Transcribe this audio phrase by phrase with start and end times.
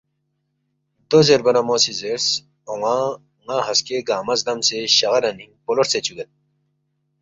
[1.09, 2.27] دو زیربا نہ مو سی زیرس،
[2.67, 2.95] ”اون٘ا
[3.45, 6.29] ن٘ا ہسکے گنگمہ زدمسے شغرنِنگ پولو ہرژے چُوگید